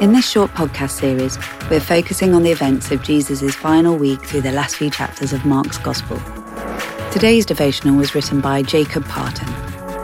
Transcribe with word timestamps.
In 0.00 0.12
this 0.12 0.28
short 0.28 0.50
podcast 0.50 0.90
series, 0.90 1.38
we're 1.70 1.80
focusing 1.80 2.34
on 2.34 2.42
the 2.42 2.50
events 2.50 2.90
of 2.90 3.02
Jesus' 3.02 3.54
final 3.54 3.96
week 3.96 4.22
through 4.24 4.42
the 4.42 4.52
last 4.52 4.76
few 4.76 4.90
chapters 4.90 5.32
of 5.32 5.46
Mark's 5.46 5.78
Gospel. 5.78 6.20
Today's 7.10 7.46
devotional 7.46 7.96
was 7.96 8.14
written 8.14 8.40
by 8.40 8.62
Jacob 8.62 9.04
Parton. 9.06 9.48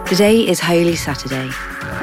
Today 0.07 0.47
is 0.47 0.61
Holy 0.61 0.97
Saturday, 0.97 1.51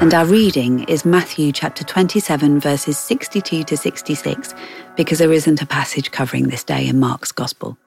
and 0.01 0.13
our 0.13 0.25
reading 0.25 0.83
is 0.83 1.05
Matthew 1.05 1.51
chapter 1.51 1.83
27, 1.83 2.59
verses 2.59 2.97
62 2.97 3.63
to 3.63 3.77
66, 3.77 4.53
because 4.95 5.19
there 5.19 5.33
isn't 5.33 5.61
a 5.61 5.65
passage 5.65 6.11
covering 6.11 6.49
this 6.49 6.63
day 6.63 6.87
in 6.87 6.99
Mark's 6.99 7.31
Gospel. 7.31 7.77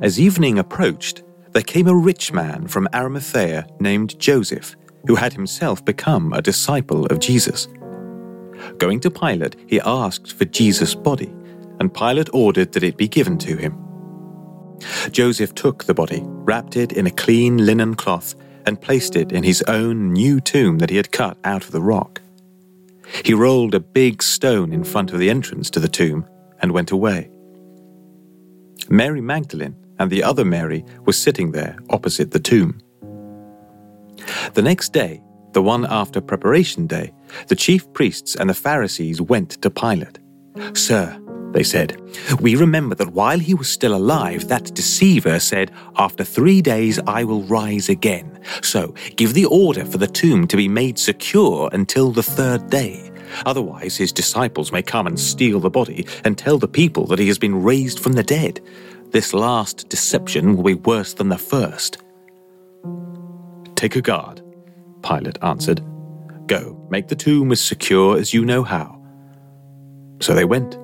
As 0.00 0.18
evening 0.18 0.58
approached, 0.58 1.22
there 1.52 1.62
came 1.62 1.88
a 1.88 1.94
rich 1.94 2.32
man 2.32 2.66
from 2.66 2.88
Arimathea 2.94 3.66
named 3.80 4.18
Joseph, 4.18 4.76
who 5.06 5.14
had 5.14 5.32
himself 5.32 5.84
become 5.84 6.32
a 6.32 6.42
disciple 6.42 7.06
of 7.06 7.20
Jesus. 7.20 7.68
Going 8.78 9.00
to 9.00 9.10
Pilate, 9.10 9.56
he 9.66 9.80
asked 9.80 10.32
for 10.32 10.44
Jesus' 10.44 10.94
body, 10.94 11.32
and 11.80 11.94
Pilate 11.94 12.28
ordered 12.32 12.72
that 12.72 12.82
it 12.82 12.96
be 12.96 13.08
given 13.08 13.38
to 13.38 13.56
him. 13.56 13.76
Joseph 15.10 15.54
took 15.54 15.84
the 15.84 15.94
body, 15.94 16.22
wrapped 16.24 16.76
it 16.76 16.92
in 16.92 17.06
a 17.06 17.10
clean 17.10 17.64
linen 17.64 17.94
cloth, 17.94 18.34
and 18.66 18.80
placed 18.80 19.16
it 19.16 19.32
in 19.32 19.42
his 19.42 19.62
own 19.62 20.12
new 20.12 20.40
tomb 20.40 20.78
that 20.78 20.90
he 20.90 20.96
had 20.96 21.12
cut 21.12 21.38
out 21.44 21.64
of 21.64 21.70
the 21.70 21.80
rock. 21.80 22.20
He 23.24 23.32
rolled 23.32 23.74
a 23.74 23.80
big 23.80 24.22
stone 24.22 24.72
in 24.72 24.84
front 24.84 25.12
of 25.12 25.18
the 25.18 25.30
entrance 25.30 25.70
to 25.70 25.80
the 25.80 25.88
tomb 25.88 26.26
and 26.60 26.72
went 26.72 26.90
away. 26.90 27.30
Mary 28.90 29.20
Magdalene 29.20 29.76
and 29.98 30.10
the 30.10 30.22
other 30.22 30.44
Mary 30.44 30.84
was 31.04 31.16
sitting 31.16 31.52
there 31.52 31.76
opposite 31.90 32.30
the 32.30 32.38
tomb. 32.38 32.80
The 34.54 34.62
next 34.62 34.92
day, 34.92 35.22
the 35.52 35.62
one 35.62 35.86
after 35.86 36.20
preparation 36.20 36.86
day, 36.86 37.12
the 37.48 37.56
chief 37.56 37.90
priests 37.92 38.36
and 38.36 38.50
the 38.50 38.54
Pharisees 38.54 39.20
went 39.20 39.50
to 39.62 39.70
Pilate. 39.70 40.18
Sir, 40.74 41.18
they 41.52 41.62
said, 41.62 41.98
we 42.40 42.56
remember 42.56 42.94
that 42.96 43.12
while 43.12 43.38
he 43.38 43.54
was 43.54 43.70
still 43.70 43.94
alive, 43.94 44.48
that 44.48 44.74
deceiver 44.74 45.40
said, 45.40 45.70
After 45.96 46.22
three 46.22 46.60
days 46.60 46.98
I 47.06 47.24
will 47.24 47.42
rise 47.42 47.88
again. 47.88 48.38
So 48.62 48.94
give 49.16 49.32
the 49.32 49.46
order 49.46 49.84
for 49.84 49.96
the 49.96 50.06
tomb 50.06 50.46
to 50.48 50.56
be 50.56 50.68
made 50.68 50.98
secure 50.98 51.70
until 51.72 52.10
the 52.10 52.22
third 52.22 52.68
day. 52.68 53.10
Otherwise, 53.46 53.96
his 53.96 54.12
disciples 54.12 54.72
may 54.72 54.82
come 54.82 55.06
and 55.06 55.18
steal 55.18 55.60
the 55.60 55.70
body 55.70 56.06
and 56.24 56.36
tell 56.36 56.58
the 56.58 56.68
people 56.68 57.06
that 57.06 57.18
he 57.18 57.28
has 57.28 57.38
been 57.38 57.62
raised 57.62 57.98
from 58.00 58.12
the 58.12 58.22
dead. 58.22 58.60
This 59.10 59.32
last 59.32 59.88
deception 59.88 60.54
will 60.56 60.64
be 60.64 60.74
worse 60.74 61.14
than 61.14 61.30
the 61.30 61.38
first. 61.38 61.96
Take 63.74 63.96
a 63.96 64.02
guard, 64.02 64.42
Pilate 65.02 65.38
answered. 65.42 65.82
Go, 66.46 66.76
make 66.90 67.08
the 67.08 67.16
tomb 67.16 67.50
as 67.50 67.60
secure 67.60 68.18
as 68.18 68.34
you 68.34 68.44
know 68.44 68.62
how. 68.62 69.00
So 70.20 70.34
they 70.34 70.44
went 70.44 70.74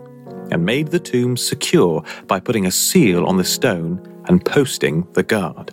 and 0.50 0.64
made 0.64 0.89
the 0.89 1.00
tomb 1.00 1.36
secure 1.36 2.02
by 2.27 2.41
putting 2.41 2.64
a 2.64 2.70
seal 2.70 3.27
on 3.27 3.36
the 3.36 3.45
stone 3.45 4.00
and 4.27 4.42
posting 4.42 5.06
the 5.12 5.22
guard. 5.22 5.70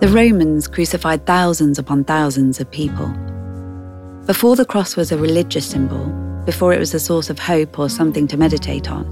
The 0.00 0.08
Romans 0.08 0.68
crucified 0.68 1.24
thousands 1.24 1.78
upon 1.78 2.04
thousands 2.04 2.60
of 2.60 2.70
people. 2.70 3.14
Before 4.26 4.56
the 4.56 4.64
cross 4.64 4.96
was 4.96 5.12
a 5.12 5.16
religious 5.16 5.64
symbol, 5.64 6.04
before 6.46 6.72
it 6.72 6.80
was 6.80 6.92
a 6.92 6.98
source 6.98 7.30
of 7.30 7.38
hope 7.38 7.78
or 7.78 7.88
something 7.88 8.26
to 8.26 8.36
meditate 8.36 8.90
on, 8.90 9.06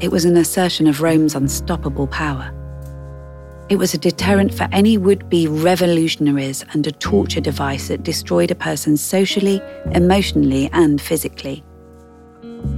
it 0.00 0.10
was 0.10 0.24
an 0.24 0.38
assertion 0.38 0.86
of 0.86 1.02
Rome's 1.02 1.34
unstoppable 1.34 2.06
power. 2.06 2.50
It 3.68 3.76
was 3.76 3.92
a 3.92 3.98
deterrent 3.98 4.54
for 4.54 4.66
any 4.72 4.96
would 4.96 5.28
be 5.28 5.46
revolutionaries 5.46 6.64
and 6.72 6.86
a 6.86 6.92
torture 6.92 7.42
device 7.42 7.88
that 7.88 8.04
destroyed 8.04 8.50
a 8.50 8.54
person 8.54 8.96
socially, 8.96 9.60
emotionally, 9.92 10.70
and 10.72 10.98
physically. 10.98 11.62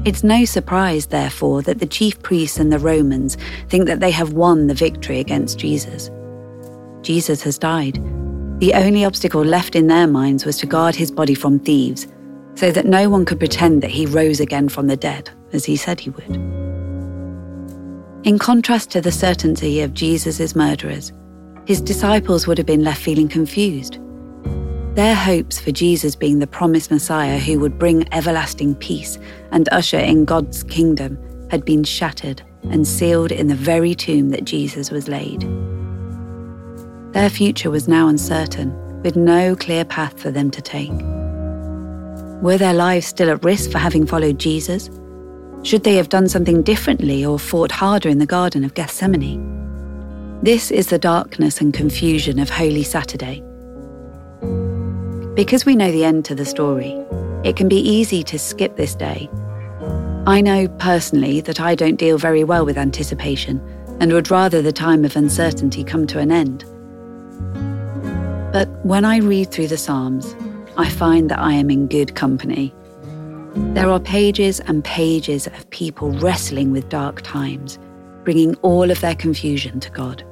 It's 0.04 0.24
no 0.24 0.44
surprise, 0.46 1.06
therefore, 1.06 1.62
that 1.62 1.78
the 1.78 1.86
chief 1.86 2.20
priests 2.20 2.58
and 2.58 2.72
the 2.72 2.80
Romans 2.80 3.36
think 3.68 3.86
that 3.86 4.00
they 4.00 4.10
have 4.10 4.32
won 4.32 4.66
the 4.66 4.74
victory 4.74 5.20
against 5.20 5.60
Jesus. 5.60 6.10
Jesus 7.02 7.44
has 7.44 7.58
died, 7.58 8.02
the 8.60 8.74
only 8.74 9.06
obstacle 9.06 9.42
left 9.42 9.74
in 9.74 9.86
their 9.86 10.06
minds 10.06 10.44
was 10.44 10.58
to 10.58 10.66
guard 10.66 10.94
his 10.94 11.10
body 11.10 11.34
from 11.34 11.58
thieves, 11.58 12.06
so 12.54 12.70
that 12.70 12.84
no 12.84 13.08
one 13.08 13.24
could 13.24 13.38
pretend 13.38 13.82
that 13.82 13.90
he 13.90 14.04
rose 14.04 14.38
again 14.38 14.68
from 14.68 14.86
the 14.86 14.96
dead, 14.96 15.30
as 15.54 15.64
he 15.64 15.76
said 15.76 15.98
he 15.98 16.10
would. 16.10 16.36
In 18.22 18.38
contrast 18.38 18.90
to 18.90 19.00
the 19.00 19.10
certainty 19.10 19.80
of 19.80 19.94
Jesus' 19.94 20.54
murderers, 20.54 21.10
his 21.64 21.80
disciples 21.80 22.46
would 22.46 22.58
have 22.58 22.66
been 22.66 22.84
left 22.84 23.00
feeling 23.00 23.28
confused. 23.28 23.98
Their 24.94 25.14
hopes 25.14 25.58
for 25.58 25.70
Jesus 25.70 26.14
being 26.14 26.38
the 26.38 26.46
promised 26.46 26.90
Messiah 26.90 27.38
who 27.38 27.58
would 27.60 27.78
bring 27.78 28.12
everlasting 28.12 28.74
peace 28.74 29.18
and 29.52 29.70
usher 29.72 29.98
in 29.98 30.26
God's 30.26 30.64
kingdom 30.64 31.16
had 31.50 31.64
been 31.64 31.82
shattered 31.82 32.42
and 32.64 32.86
sealed 32.86 33.32
in 33.32 33.46
the 33.46 33.54
very 33.54 33.94
tomb 33.94 34.28
that 34.30 34.44
Jesus 34.44 34.90
was 34.90 35.08
laid. 35.08 35.48
Their 37.12 37.28
future 37.28 37.70
was 37.70 37.88
now 37.88 38.06
uncertain, 38.06 38.72
with 39.02 39.16
no 39.16 39.56
clear 39.56 39.84
path 39.84 40.20
for 40.20 40.30
them 40.30 40.50
to 40.52 40.62
take. 40.62 40.92
Were 42.40 42.56
their 42.56 42.74
lives 42.74 43.06
still 43.06 43.30
at 43.30 43.44
risk 43.44 43.70
for 43.70 43.78
having 43.78 44.06
followed 44.06 44.38
Jesus? 44.38 44.88
Should 45.62 45.84
they 45.84 45.96
have 45.96 46.08
done 46.08 46.28
something 46.28 46.62
differently 46.62 47.24
or 47.24 47.38
fought 47.38 47.72
harder 47.72 48.08
in 48.08 48.18
the 48.18 48.26
Garden 48.26 48.64
of 48.64 48.74
Gethsemane? 48.74 50.40
This 50.42 50.70
is 50.70 50.86
the 50.86 50.98
darkness 50.98 51.60
and 51.60 51.74
confusion 51.74 52.38
of 52.38 52.48
Holy 52.48 52.84
Saturday. 52.84 53.42
Because 55.34 55.66
we 55.66 55.76
know 55.76 55.90
the 55.90 56.04
end 56.04 56.24
to 56.26 56.34
the 56.34 56.46
story, 56.46 56.92
it 57.44 57.56
can 57.56 57.68
be 57.68 57.76
easy 57.76 58.22
to 58.22 58.38
skip 58.38 58.76
this 58.76 58.94
day. 58.94 59.28
I 60.26 60.40
know 60.40 60.68
personally 60.78 61.40
that 61.40 61.60
I 61.60 61.74
don't 61.74 61.96
deal 61.96 62.18
very 62.18 62.44
well 62.44 62.64
with 62.64 62.78
anticipation 62.78 63.60
and 64.00 64.12
would 64.12 64.30
rather 64.30 64.62
the 64.62 64.72
time 64.72 65.04
of 65.04 65.16
uncertainty 65.16 65.82
come 65.82 66.06
to 66.06 66.20
an 66.20 66.30
end. 66.30 66.64
But 68.52 68.68
when 68.84 69.04
I 69.04 69.18
read 69.18 69.52
through 69.52 69.68
the 69.68 69.78
Psalms, 69.78 70.34
I 70.76 70.88
find 70.88 71.30
that 71.30 71.38
I 71.38 71.52
am 71.52 71.70
in 71.70 71.86
good 71.86 72.16
company. 72.16 72.74
There 73.74 73.88
are 73.88 74.00
pages 74.00 74.58
and 74.58 74.82
pages 74.82 75.46
of 75.46 75.70
people 75.70 76.10
wrestling 76.10 76.72
with 76.72 76.88
dark 76.88 77.22
times, 77.22 77.78
bringing 78.24 78.56
all 78.56 78.90
of 78.90 79.00
their 79.00 79.14
confusion 79.14 79.78
to 79.78 79.90
God. 79.90 80.24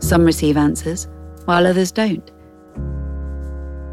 Some 0.00 0.24
receive 0.24 0.56
answers, 0.56 1.06
while 1.44 1.68
others 1.68 1.92
don't. 1.92 2.32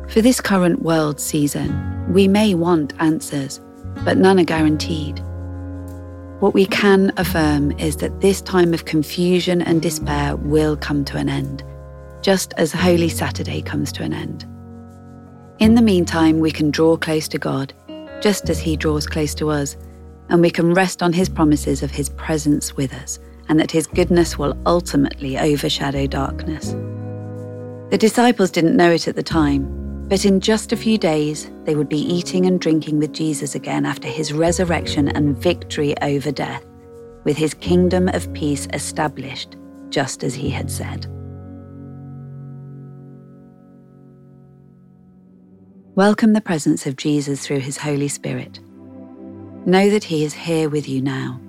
For 0.10 0.22
this 0.22 0.42
current 0.42 0.82
world 0.82 1.20
season, 1.20 2.12
we 2.12 2.28
may 2.28 2.56
want 2.56 2.94
answers, 3.00 3.62
but 4.04 4.18
none 4.18 4.40
are 4.40 4.46
guaranteed. 4.46 5.20
What 6.40 6.56
we 6.56 6.66
can 6.66 7.14
affirm 7.18 7.72
is 7.74 7.98
that 7.98 8.22
this 8.22 8.42
time 8.42 8.74
of 8.74 8.86
confusion 8.86 9.62
and 9.62 9.80
despair 9.80 10.36
will 10.38 10.76
come 10.76 11.06
to 11.06 11.18
an 11.18 11.30
end 11.30 11.64
just 12.22 12.54
as 12.58 12.72
Holy 12.72 13.10
Saturday 13.10 13.62
comes 13.62 13.92
to 13.94 14.04
an 14.04 14.14
end. 14.14 14.46
In 15.60 15.76
the 15.76 15.82
meantime, 15.82 16.40
we 16.40 16.52
can 16.52 16.72
draw 16.72 16.98
close 16.98 17.28
to 17.30 17.38
God, 17.38 17.74
just 18.22 18.50
as 18.50 18.60
He 18.60 18.76
draws 18.76 19.06
close 19.06 19.36
to 19.36 19.50
us, 19.50 19.78
and 20.30 20.42
we 20.42 20.50
can 20.50 20.74
rest 20.74 21.04
on 21.04 21.14
His 21.14 21.30
promises 21.30 21.84
of 21.84 21.92
His 21.92 22.10
presence 22.10 22.76
with 22.76 22.94
us, 22.94 23.20
and 23.50 23.60
that 23.60 23.72
His 23.72 23.88
goodness 23.88 24.38
will 24.38 24.58
ultimately 24.66 25.38
overshadow 25.38 26.08
darkness. 26.08 26.72
The 27.92 27.98
disciples 28.00 28.52
didn't 28.52 28.78
know 28.78 28.92
it 28.92 29.08
at 29.08 29.16
the 29.16 29.24
time, 29.24 30.08
but 30.08 30.26
in 30.26 30.40
just 30.40 30.72
a 30.72 30.78
few 30.78 30.98
days, 30.98 31.50
they 31.64 31.76
would 31.76 31.90
be 31.90 32.00
eating 32.00 32.46
and 32.46 32.60
drinking 32.60 33.00
with 33.00 33.14
Jesus 33.14 33.56
again 33.56 33.86
after 33.86 34.08
his 34.08 34.34
resurrection 34.34 35.08
and 35.10 35.38
victory 35.38 35.96
over 36.02 36.32
death, 36.32 36.66
with 37.24 37.38
his 37.38 37.54
kingdom 37.54 38.08
of 38.10 38.32
peace 38.34 38.68
established, 38.74 39.56
just 39.90 40.24
as 40.24 40.34
he 40.34 40.50
had 40.50 40.72
said. 40.72 41.08
Welcome 45.96 46.32
the 46.32 46.40
presence 46.40 46.88
of 46.88 46.96
Jesus 46.96 47.46
through 47.46 47.60
his 47.60 47.76
Holy 47.76 48.08
Spirit. 48.08 48.62
Know 49.66 49.90
that 49.90 50.06
he 50.06 50.24
is 50.24 50.34
here 50.34 50.70
with 50.70 50.88
you 50.88 51.02
now. 51.02 51.42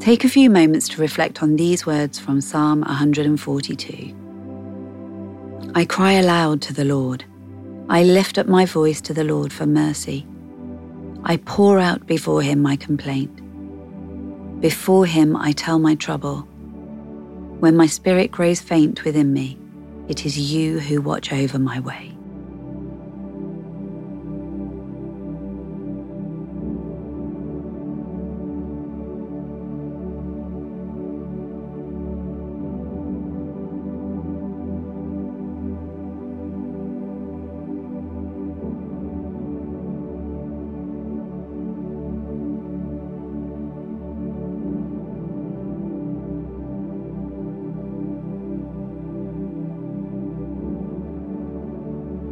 Take 0.00 0.24
a 0.24 0.30
few 0.30 0.48
moments 0.48 0.88
to 0.88 1.00
reflect 1.02 1.42
on 1.42 1.56
these 1.56 1.84
words 1.84 2.18
from 2.18 2.40
Psalm 2.40 2.80
142. 2.80 4.14
I 5.74 5.84
cry 5.84 6.12
aloud 6.12 6.62
to 6.62 6.72
the 6.72 6.86
Lord. 6.86 7.22
I 7.90 8.02
lift 8.04 8.38
up 8.38 8.46
my 8.46 8.64
voice 8.64 9.02
to 9.02 9.12
the 9.12 9.24
Lord 9.24 9.52
for 9.52 9.66
mercy. 9.66 10.26
I 11.22 11.36
pour 11.36 11.78
out 11.78 12.06
before 12.06 12.40
him 12.40 12.62
my 12.62 12.76
complaint. 12.76 13.42
Before 14.62 15.04
him 15.04 15.36
I 15.36 15.52
tell 15.52 15.78
my 15.78 15.96
trouble. 15.96 16.48
When 17.60 17.76
my 17.76 17.84
spirit 17.84 18.30
grows 18.30 18.58
faint 18.58 19.04
within 19.04 19.34
me, 19.34 19.58
it 20.08 20.24
is 20.24 20.38
you 20.38 20.78
who 20.80 21.02
watch 21.02 21.30
over 21.30 21.58
my 21.58 21.78
way. 21.78 22.16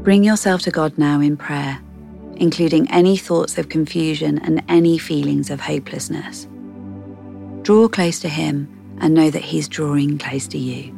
Bring 0.03 0.25
yourself 0.25 0.63
to 0.63 0.71
God 0.71 0.97
now 0.97 1.21
in 1.21 1.37
prayer, 1.37 1.81
including 2.37 2.91
any 2.91 3.17
thoughts 3.17 3.59
of 3.59 3.69
confusion 3.69 4.39
and 4.39 4.63
any 4.69 4.97
feelings 4.97 5.51
of 5.51 5.61
hopelessness. 5.61 6.49
Draw 7.63 7.89
close 7.89 8.21
to 8.21 8.29
Him 8.29 8.69
and 9.01 9.13
know 9.15 9.31
that 9.31 9.43
He's 9.43 9.69
drawing 9.69 10.19
close 10.19 10.47
to 10.49 10.59
you. 10.59 10.98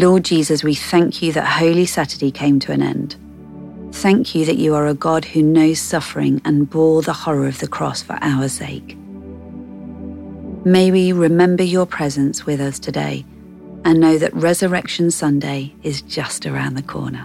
Lord 0.00 0.26
Jesus, 0.26 0.62
we 0.62 0.74
thank 0.74 1.22
you 1.22 1.32
that 1.32 1.46
Holy 1.46 1.86
Saturday 1.86 2.30
came 2.30 2.60
to 2.60 2.72
an 2.72 2.82
end. 2.82 3.16
Thank 3.94 4.34
you 4.34 4.44
that 4.44 4.58
you 4.58 4.74
are 4.74 4.86
a 4.86 4.92
God 4.92 5.24
who 5.24 5.40
knows 5.40 5.80
suffering 5.80 6.42
and 6.44 6.68
bore 6.68 7.00
the 7.00 7.14
horror 7.14 7.46
of 7.46 7.60
the 7.60 7.66
cross 7.66 8.02
for 8.02 8.18
our 8.20 8.46
sake. 8.50 8.94
May 10.66 10.90
we 10.90 11.12
remember 11.12 11.62
your 11.62 11.86
presence 11.86 12.44
with 12.44 12.60
us 12.60 12.78
today 12.78 13.24
and 13.86 13.98
know 13.98 14.18
that 14.18 14.34
Resurrection 14.34 15.10
Sunday 15.10 15.72
is 15.82 16.02
just 16.02 16.44
around 16.44 16.74
the 16.74 16.82
corner. 16.82 17.24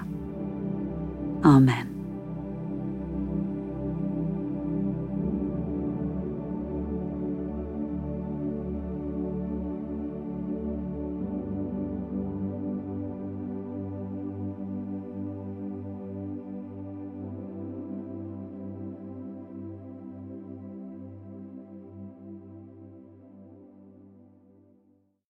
Amen. 1.44 1.91